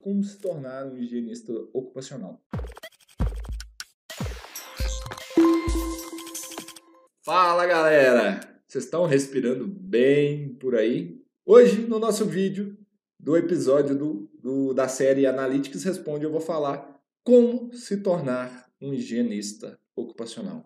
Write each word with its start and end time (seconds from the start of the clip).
Como 0.00 0.22
se 0.22 0.38
tornar 0.38 0.86
um 0.86 0.96
higienista 0.96 1.52
ocupacional? 1.72 2.40
Fala 7.24 7.66
galera! 7.66 8.38
Vocês 8.66 8.84
estão 8.84 9.06
respirando 9.06 9.66
bem 9.66 10.54
por 10.54 10.76
aí? 10.76 11.20
Hoje, 11.44 11.80
no 11.80 11.98
nosso 11.98 12.24
vídeo 12.24 12.78
do 13.18 13.36
episódio 13.36 13.96
do, 13.96 14.30
do, 14.40 14.72
da 14.72 14.86
série 14.86 15.26
Analytics 15.26 15.82
Responde, 15.82 16.24
eu 16.24 16.30
vou 16.30 16.40
falar 16.40 17.02
como 17.24 17.72
se 17.74 17.96
tornar 17.96 18.70
um 18.80 18.94
higienista 18.94 19.80
ocupacional. 19.96 20.64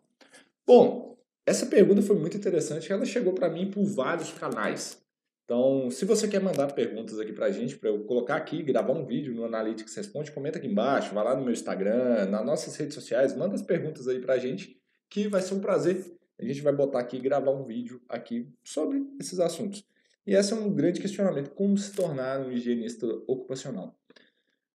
Bom, 0.66 1.18
essa 1.46 1.64
pergunta 1.64 2.02
foi 2.02 2.16
muito 2.18 2.36
interessante, 2.36 2.92
ela 2.92 3.06
chegou 3.06 3.32
para 3.32 3.48
mim 3.48 3.70
por 3.70 3.82
vários 3.84 4.30
canais. 4.30 5.01
Então, 5.44 5.90
se 5.90 6.04
você 6.04 6.28
quer 6.28 6.40
mandar 6.40 6.72
perguntas 6.72 7.18
aqui 7.18 7.32
para 7.32 7.46
a 7.46 7.50
gente, 7.50 7.76
para 7.76 7.90
eu 7.90 8.04
colocar 8.04 8.36
aqui, 8.36 8.62
gravar 8.62 8.92
um 8.92 9.04
vídeo 9.04 9.34
no 9.34 9.44
Analytics 9.44 9.94
Responde, 9.94 10.32
comenta 10.32 10.58
aqui 10.58 10.68
embaixo, 10.68 11.14
vai 11.14 11.24
lá 11.24 11.36
no 11.36 11.42
meu 11.42 11.52
Instagram, 11.52 12.26
nas 12.26 12.44
nossas 12.44 12.76
redes 12.76 12.94
sociais, 12.94 13.36
manda 13.36 13.54
as 13.54 13.62
perguntas 13.62 14.08
aí 14.08 14.20
para 14.20 14.34
a 14.34 14.38
gente, 14.38 14.80
que 15.10 15.28
vai 15.28 15.42
ser 15.42 15.54
um 15.54 15.60
prazer 15.60 16.16
a 16.42 16.44
gente 16.44 16.60
vai 16.60 16.72
botar 16.72 16.98
aqui 16.98 17.18
gravar 17.18 17.52
um 17.52 17.64
vídeo 17.64 18.00
aqui 18.08 18.48
sobre 18.64 19.06
esses 19.20 19.38
assuntos. 19.38 19.84
E 20.26 20.34
esse 20.34 20.52
é 20.52 20.56
um 20.56 20.72
grande 20.72 21.00
questionamento, 21.00 21.50
como 21.50 21.76
se 21.78 21.92
tornar 21.92 22.40
um 22.40 22.50
higienista 22.50 23.06
ocupacional. 23.26 23.96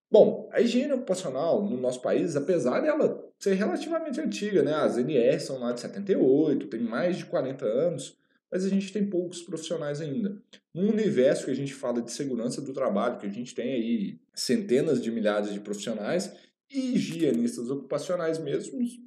Bom, 0.10 0.50
a 0.54 0.62
higiene 0.62 0.94
ocupacional 0.94 1.62
no 1.62 1.78
nosso 1.78 2.02
país, 2.02 2.36
apesar 2.38 2.80
dela 2.80 3.26
ser 3.38 3.54
relativamente 3.54 4.22
antiga, 4.22 4.64
né? 4.64 4.74
As 4.74 4.98
NR 4.98 5.40
são 5.40 5.60
lá 5.60 5.74
de 5.74 5.82
78, 5.82 6.68
tem 6.68 6.80
mais 6.80 7.18
de 7.18 7.26
40 7.26 7.66
anos, 7.66 8.18
mas 8.52 8.66
a 8.66 8.70
gente 8.70 8.92
tem 8.92 9.06
poucos 9.06 9.42
profissionais 9.42 10.02
ainda. 10.02 10.42
No 10.74 10.90
universo 10.90 11.46
que 11.46 11.52
a 11.52 11.56
gente 11.56 11.74
fala 11.74 12.02
de 12.02 12.12
segurança 12.12 12.62
do 12.62 12.74
trabalho, 12.74 13.18
que 13.18 13.26
a 13.26 13.32
gente 13.32 13.54
tem 13.54 13.74
aí 13.74 14.20
centenas 14.34 15.02
de 15.02 15.12
milhares 15.12 15.54
de 15.54 15.60
profissionais, 15.60 16.32
e 16.70 16.96
higienistas 16.96 17.70
ocupacionais 17.70 18.40
mesmos, 18.40 19.00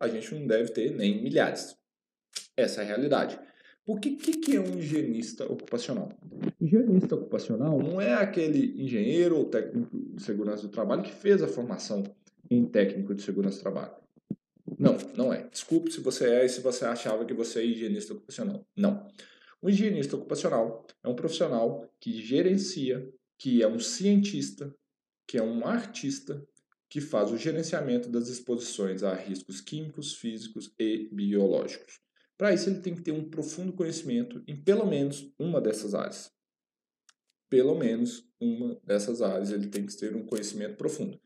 a 0.00 0.08
gente 0.08 0.34
não 0.34 0.46
deve 0.46 0.72
ter 0.72 0.90
nem 0.94 1.22
milhares. 1.22 1.76
Essa 2.56 2.82
é 2.82 2.84
a 2.84 2.86
realidade. 2.86 3.38
O 3.84 3.98
que, 3.98 4.12
que, 4.16 4.36
que 4.38 4.56
é 4.56 4.60
um 4.60 4.78
higienista 4.78 5.44
ocupacional? 5.44 6.10
Higienista 6.60 7.16
ocupacional 7.16 7.82
não 7.82 8.00
é 8.00 8.14
aquele 8.14 8.80
engenheiro 8.80 9.36
ou 9.36 9.46
técnico 9.46 9.98
de 9.98 10.22
segurança 10.22 10.62
do 10.62 10.68
trabalho 10.68 11.02
que 11.02 11.12
fez 11.12 11.42
a 11.42 11.48
formação 11.48 12.04
em 12.50 12.64
técnico 12.64 13.14
de 13.14 13.22
segurança 13.22 13.58
do 13.58 13.62
trabalho. 13.62 14.01
Não, 14.82 14.98
não 15.16 15.32
é. 15.32 15.48
Desculpe 15.48 15.92
se 15.92 16.00
você 16.00 16.28
é 16.28 16.44
e 16.44 16.48
se 16.48 16.60
você 16.60 16.84
achava 16.84 17.24
que 17.24 17.32
você 17.32 17.60
é 17.60 17.64
higienista 17.64 18.14
ocupacional. 18.14 18.66
Não. 18.76 19.08
O 19.60 19.70
higienista 19.70 20.16
ocupacional 20.16 20.84
é 21.04 21.08
um 21.08 21.14
profissional 21.14 21.88
que 22.00 22.20
gerencia, 22.20 23.08
que 23.38 23.62
é 23.62 23.68
um 23.68 23.78
cientista, 23.78 24.74
que 25.24 25.38
é 25.38 25.42
um 25.42 25.64
artista, 25.64 26.44
que 26.88 27.00
faz 27.00 27.30
o 27.30 27.38
gerenciamento 27.38 28.08
das 28.08 28.26
exposições 28.26 29.04
a 29.04 29.14
riscos 29.14 29.60
químicos, 29.60 30.16
físicos 30.16 30.74
e 30.76 31.08
biológicos. 31.12 32.00
Para 32.36 32.52
isso, 32.52 32.68
ele 32.68 32.80
tem 32.80 32.96
que 32.96 33.02
ter 33.02 33.12
um 33.12 33.30
profundo 33.30 33.72
conhecimento 33.72 34.42
em 34.48 34.56
pelo 34.60 34.84
menos 34.84 35.32
uma 35.38 35.60
dessas 35.60 35.94
áreas. 35.94 36.32
Pelo 37.48 37.76
menos 37.76 38.28
uma 38.40 38.80
dessas 38.82 39.22
áreas 39.22 39.52
ele 39.52 39.68
tem 39.68 39.86
que 39.86 39.96
ter 39.96 40.16
um 40.16 40.26
conhecimento 40.26 40.76
profundo. 40.76 41.20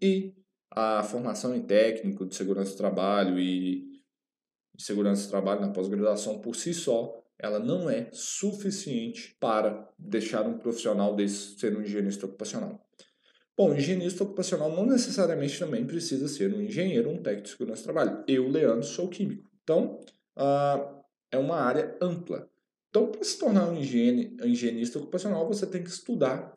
E 0.00 0.32
a 0.70 1.02
formação 1.02 1.54
em 1.54 1.62
técnico 1.62 2.26
de 2.26 2.34
segurança 2.34 2.72
do 2.72 2.76
trabalho 2.76 3.38
e 3.38 4.00
de 4.74 4.82
segurança 4.82 5.24
do 5.24 5.30
trabalho 5.30 5.60
na 5.60 5.70
pós-graduação 5.70 6.38
por 6.38 6.54
si 6.54 6.72
só, 6.72 7.20
ela 7.38 7.58
não 7.58 7.88
é 7.88 8.08
suficiente 8.12 9.36
para 9.40 9.88
deixar 9.98 10.46
um 10.46 10.58
profissional 10.58 11.16
desse 11.16 11.58
ser 11.58 11.76
um 11.76 11.82
higienista 11.82 12.26
ocupacional. 12.26 12.86
Bom, 13.56 13.74
higienista 13.74 14.24
ocupacional 14.24 14.70
não 14.70 14.86
necessariamente 14.86 15.58
também 15.58 15.86
precisa 15.86 16.28
ser 16.28 16.54
um 16.54 16.62
engenheiro 16.62 17.10
ou 17.10 17.16
um 17.16 17.22
técnico 17.22 17.44
de 17.44 17.50
segurança 17.50 17.82
do 17.82 17.84
trabalho. 17.84 18.24
Eu, 18.26 18.48
Leandro, 18.48 18.84
sou 18.84 19.08
químico. 19.08 19.50
Então, 19.62 20.00
uh, 20.38 21.00
é 21.30 21.36
uma 21.36 21.56
área 21.56 21.96
ampla. 22.00 22.48
Então, 22.88 23.10
para 23.10 23.22
se 23.22 23.38
tornar 23.38 23.68
um, 23.68 23.78
higienista 23.78 24.98
ocupacional, 24.98 25.46
você 25.46 25.66
tem 25.66 25.82
que 25.82 25.90
estudar 25.90 26.56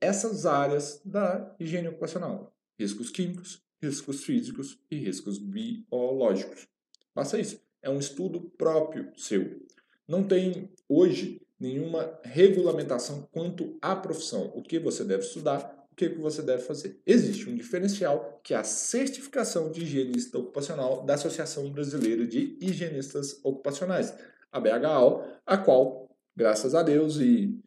essas 0.00 0.44
áreas 0.44 1.00
da 1.04 1.54
higiene 1.58 1.88
ocupacional: 1.88 2.52
riscos 2.80 3.10
químicos, 3.10 3.62
riscos 3.82 4.24
físicos 4.24 4.78
e 4.90 4.96
riscos 4.96 5.38
biológicos. 5.38 6.66
Faça 7.14 7.38
isso. 7.38 7.60
É 7.82 7.90
um 7.90 7.98
estudo 7.98 8.40
próprio 8.56 9.12
seu. 9.18 9.60
Não 10.08 10.26
tem 10.26 10.72
hoje 10.88 11.42
nenhuma 11.58 12.18
regulamentação 12.24 13.28
quanto 13.30 13.76
à 13.82 13.94
profissão, 13.94 14.50
o 14.54 14.62
que 14.62 14.78
você 14.78 15.04
deve 15.04 15.24
estudar, 15.24 15.86
o 15.92 15.94
que 15.94 16.08
você 16.08 16.40
deve 16.40 16.62
fazer. 16.62 16.98
Existe 17.04 17.50
um 17.50 17.54
diferencial 17.54 18.40
que 18.42 18.54
é 18.54 18.56
a 18.56 18.64
certificação 18.64 19.70
de 19.70 19.82
higienista 19.82 20.38
ocupacional 20.38 21.04
da 21.04 21.14
Associação 21.14 21.70
Brasileira 21.70 22.26
de 22.26 22.56
Higienistas 22.62 23.38
Ocupacionais, 23.44 24.14
a 24.50 24.58
BHO, 24.58 25.22
a 25.44 25.58
qual, 25.58 26.08
graças 26.34 26.74
a 26.74 26.82
Deus 26.82 27.18
e 27.18 27.60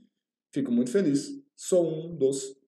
fico 0.51 0.72
muito 0.72 0.90
feliz, 0.90 1.40
sou 1.56 1.88
um 1.88 2.16
dos 2.16 2.62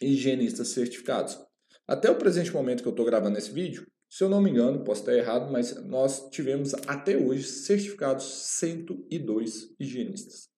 higienistas 0.00 0.68
certificados. 0.68 1.38
Até 1.86 2.10
o 2.10 2.18
presente 2.18 2.52
momento 2.52 2.82
que 2.82 2.88
eu 2.88 2.92
estou 2.92 3.06
gravando 3.06 3.38
esse 3.38 3.50
vídeo, 3.50 3.86
se 4.08 4.24
eu 4.24 4.28
não 4.28 4.40
me 4.40 4.50
engano, 4.50 4.84
posso 4.84 5.02
estar 5.02 5.14
errado, 5.14 5.50
mas 5.52 5.74
nós 5.84 6.28
tivemos 6.30 6.74
até 6.86 7.16
hoje 7.16 7.44
certificados 7.44 8.24
102 8.24 9.74
higienistas. 9.78 10.48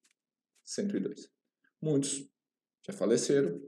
102. 0.64 1.28
Muitos 1.82 2.28
já 2.86 2.92
faleceram, 2.92 3.60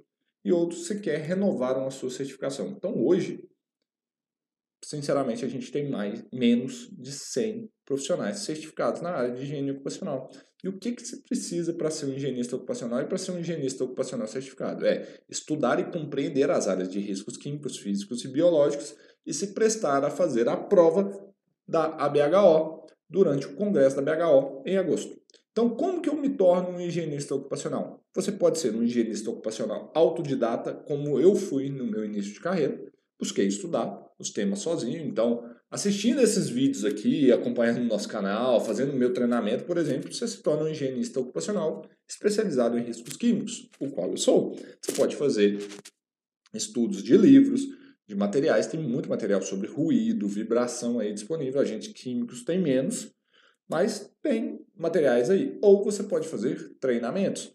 e 0.45 0.53
outros 0.53 0.87
sequer 0.87 1.21
renovaram 1.21 1.87
a 1.87 1.91
sua 1.91 2.11
certificação. 2.11 2.69
Então, 2.69 2.95
hoje, 2.97 3.49
sinceramente, 4.93 5.43
a 5.43 5.49
gente 5.49 5.73
tem 5.73 5.89
mais, 5.89 6.23
menos 6.31 6.91
de 6.93 7.11
100 7.11 7.71
profissionais 7.87 8.41
certificados 8.41 9.01
na 9.01 9.11
área 9.11 9.35
de 9.35 9.43
higiene 9.43 9.71
ocupacional. 9.71 10.31
E 10.63 10.69
o 10.69 10.79
que, 10.79 10.93
que 10.93 11.03
se 11.03 11.23
precisa 11.23 11.73
para 11.73 11.91
ser 11.91 12.07
um 12.07 12.13
higienista 12.13 12.57
ocupacional 12.57 13.01
e 13.01 13.07
para 13.07 13.17
ser 13.17 13.33
um 13.33 13.39
higienista 13.39 13.85
ocupacional 13.85 14.27
certificado? 14.27 14.85
É 14.87 15.19
estudar 15.31 15.81
e 15.81 15.91
compreender 15.91 16.51
as 16.51 16.69
áreas 16.69 16.91
de 16.91 17.01
riscos 17.01 17.39
químicos, 17.39 17.79
físicos 17.79 18.23
e 18.25 18.29
biológicos 18.29 18.95
e 19.27 19.33
se 19.33 19.55
prestar 19.55 20.05
a 20.05 20.11
fazer 20.11 20.47
a 20.47 20.57
prova 20.57 21.11
da 21.67 21.85
ABHO 21.97 22.87
durante 23.09 23.47
o 23.47 23.55
congresso 23.57 23.97
da 24.01 24.03
BHO 24.03 24.63
em 24.67 24.77
agosto. 24.77 25.19
Então, 25.53 25.71
como 25.71 26.03
que 26.03 26.09
eu 26.09 26.15
me 26.15 26.31
torno 26.37 26.77
um 26.77 26.81
higienista 26.81 27.35
ocupacional? 27.35 28.05
Você 28.15 28.31
pode 28.31 28.59
ser 28.59 28.75
um 28.75 28.83
higienista 28.83 29.31
ocupacional 29.31 29.91
autodidata, 29.95 30.75
como 30.75 31.19
eu 31.19 31.35
fui 31.35 31.71
no 31.71 31.87
meu 31.87 32.05
início 32.05 32.35
de 32.35 32.41
carreira. 32.41 32.92
Busquei 33.23 33.47
estudar 33.47 34.05
os 34.19 34.31
temas 34.31 34.59
sozinho. 34.59 35.01
Então, 35.07 35.49
assistindo 35.71 36.21
esses 36.21 36.49
vídeos 36.49 36.85
aqui, 36.85 37.31
acompanhando 37.31 37.79
o 37.79 37.85
nosso 37.85 38.09
canal, 38.09 38.61
fazendo 38.61 38.93
meu 38.95 39.13
treinamento, 39.13 39.63
por 39.63 39.79
exemplo, 39.79 40.13
você 40.13 40.27
se 40.27 40.43
torna 40.43 40.65
um 40.65 40.69
higienista 40.69 41.21
ocupacional 41.21 41.87
especializado 42.09 42.77
em 42.77 42.83
riscos 42.83 43.17
químicos, 43.17 43.71
o 43.79 43.89
qual 43.91 44.11
eu 44.11 44.17
sou. 44.17 44.57
Você 44.81 44.91
pode 44.91 45.15
fazer 45.15 45.57
estudos 46.53 47.01
de 47.01 47.17
livros, 47.17 47.63
de 48.09 48.17
materiais, 48.17 48.67
tem 48.67 48.81
muito 48.81 49.09
material 49.09 49.41
sobre 49.41 49.69
ruído, 49.69 50.27
vibração 50.27 50.99
aí 50.99 51.13
disponível. 51.15 51.61
Agentes 51.61 51.93
químicos 51.93 52.43
tem 52.43 52.59
menos, 52.59 53.09
mas 53.71 54.13
tem 54.21 54.67
materiais 54.75 55.31
aí. 55.31 55.57
Ou 55.63 55.85
você 55.85 56.03
pode 56.03 56.27
fazer 56.27 56.75
treinamentos. 56.81 57.55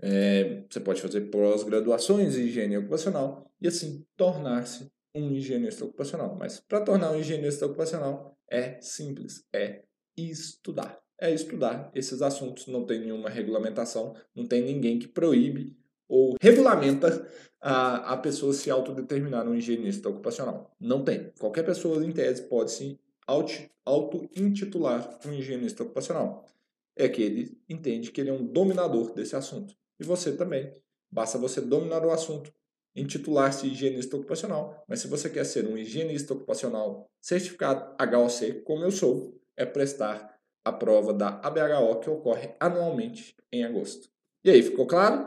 É, 0.00 0.62
você 0.70 0.78
pode 0.78 1.02
fazer 1.02 1.22
pós-graduações 1.22 2.36
em 2.36 2.42
higiene 2.42 2.78
ocupacional 2.78 3.50
e 3.60 3.66
assim 3.66 4.06
tornar-se 4.16 4.88
um 5.14 5.30
higienista 5.32 5.84
ocupacional. 5.84 6.36
Mas 6.36 6.60
para 6.60 6.80
tornar 6.80 7.10
um 7.12 7.18
higienista 7.18 7.66
ocupacional 7.66 8.36
é 8.50 8.80
simples, 8.80 9.44
é 9.52 9.82
estudar. 10.16 10.98
É 11.20 11.32
estudar 11.32 11.90
esses 11.94 12.22
assuntos, 12.22 12.66
não 12.68 12.86
tem 12.86 13.00
nenhuma 13.00 13.28
regulamentação, 13.28 14.14
não 14.34 14.46
tem 14.46 14.62
ninguém 14.62 14.98
que 14.98 15.08
proíbe 15.08 15.76
ou 16.08 16.36
regulamenta 16.40 17.28
a, 17.60 18.14
a 18.14 18.16
pessoa 18.16 18.52
se 18.52 18.70
autodeterminar 18.70 19.46
um 19.46 19.54
higienista 19.54 20.08
ocupacional. 20.08 20.74
Não 20.80 21.04
tem. 21.04 21.32
Qualquer 21.38 21.64
pessoa, 21.64 22.04
em 22.04 22.12
tese, 22.12 22.42
pode 22.42 22.70
se 22.70 22.98
auto-intitular 23.84 25.18
um 25.26 25.32
higienista 25.32 25.82
ocupacional. 25.82 26.46
É 26.96 27.08
que 27.08 27.22
ele 27.22 27.60
entende 27.68 28.10
que 28.10 28.20
ele 28.20 28.30
é 28.30 28.32
um 28.32 28.46
dominador 28.46 29.12
desse 29.12 29.36
assunto. 29.36 29.74
E 30.00 30.04
você 30.04 30.32
também. 30.32 30.72
Basta 31.10 31.38
você 31.38 31.60
dominar 31.60 32.04
o 32.04 32.10
assunto, 32.10 32.52
intitular-se 33.00 33.66
higienista 33.66 34.16
ocupacional. 34.16 34.84
Mas 34.88 35.00
se 35.00 35.08
você 35.08 35.28
quer 35.30 35.44
ser 35.44 35.66
um 35.66 35.76
higienista 35.76 36.34
ocupacional 36.34 37.10
certificado 37.20 37.94
HOC, 37.98 38.62
como 38.64 38.84
eu 38.84 38.90
sou, 38.90 39.38
é 39.56 39.64
prestar 39.64 40.38
a 40.64 40.72
prova 40.72 41.12
da 41.12 41.40
ABHO 41.42 42.00
que 42.00 42.10
ocorre 42.10 42.54
anualmente 42.60 43.36
em 43.52 43.64
agosto. 43.64 44.08
E 44.44 44.50
aí, 44.50 44.62
ficou 44.62 44.86
claro? 44.86 45.26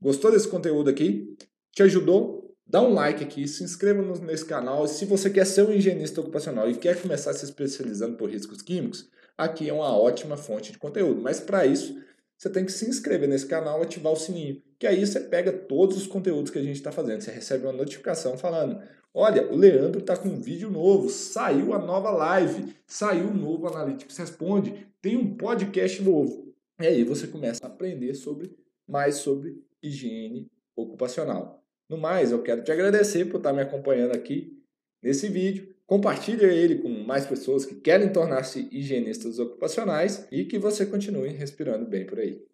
Gostou 0.00 0.30
desse 0.30 0.48
conteúdo 0.48 0.90
aqui? 0.90 1.36
Te 1.72 1.82
ajudou? 1.82 2.54
Dá 2.66 2.82
um 2.82 2.92
like 2.92 3.22
aqui, 3.22 3.46
se 3.46 3.62
inscreva 3.62 4.02
nesse 4.20 4.44
canal. 4.44 4.88
Se 4.88 5.04
você 5.04 5.30
quer 5.30 5.46
ser 5.46 5.62
um 5.62 5.72
higienista 5.72 6.20
ocupacional 6.20 6.68
e 6.68 6.74
quer 6.74 7.00
começar 7.00 7.32
se 7.32 7.44
especializando 7.44 8.16
por 8.16 8.30
riscos 8.30 8.60
químicos, 8.60 9.08
aqui 9.38 9.68
é 9.68 9.72
uma 9.72 9.96
ótima 9.96 10.36
fonte 10.36 10.72
de 10.72 10.78
conteúdo. 10.78 11.20
Mas 11.20 11.38
para 11.38 11.64
isso, 11.64 11.96
você 12.36 12.50
tem 12.50 12.64
que 12.64 12.72
se 12.72 12.88
inscrever 12.88 13.28
nesse 13.28 13.46
canal, 13.46 13.80
ativar 13.80 14.12
o 14.12 14.16
sininho, 14.16 14.60
que 14.78 14.86
aí 14.86 15.04
você 15.06 15.20
pega 15.20 15.52
todos 15.52 15.96
os 15.96 16.06
conteúdos 16.06 16.50
que 16.50 16.58
a 16.58 16.62
gente 16.62 16.76
está 16.76 16.92
fazendo. 16.92 17.20
Você 17.20 17.30
recebe 17.30 17.64
uma 17.66 17.72
notificação 17.72 18.36
falando: 18.36 18.80
olha, 19.14 19.50
o 19.50 19.56
Leandro 19.56 20.00
está 20.00 20.16
com 20.16 20.28
um 20.28 20.40
vídeo 20.40 20.70
novo, 20.70 21.08
saiu 21.08 21.72
a 21.72 21.78
nova 21.78 22.10
live, 22.10 22.74
saiu 22.86 23.28
o 23.28 23.34
novo 23.34 23.66
Analytics 23.68 24.16
Responde, 24.16 24.86
tem 25.00 25.16
um 25.16 25.36
podcast 25.36 26.02
novo. 26.02 26.54
E 26.80 26.86
aí 26.86 27.04
você 27.04 27.26
começa 27.26 27.64
a 27.64 27.68
aprender 27.68 28.14
sobre 28.14 28.54
mais 28.86 29.16
sobre 29.16 29.62
higiene 29.82 30.50
ocupacional. 30.74 31.64
No 31.88 31.96
mais, 31.96 32.32
eu 32.32 32.42
quero 32.42 32.62
te 32.62 32.70
agradecer 32.70 33.26
por 33.26 33.38
estar 33.38 33.52
me 33.52 33.62
acompanhando 33.62 34.12
aqui 34.12 34.60
nesse 35.02 35.28
vídeo. 35.28 35.74
Compartilhe 35.86 36.44
ele 36.44 36.78
com 36.78 36.88
mais 36.88 37.24
pessoas 37.24 37.64
que 37.64 37.76
querem 37.76 38.12
tornar-se 38.12 38.68
higienistas 38.72 39.38
ocupacionais 39.38 40.26
e 40.32 40.44
que 40.44 40.58
você 40.58 40.84
continue 40.84 41.28
respirando 41.28 41.86
bem 41.86 42.04
por 42.04 42.18
aí. 42.18 42.44